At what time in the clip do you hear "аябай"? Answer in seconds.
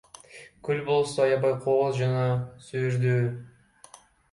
1.25-1.53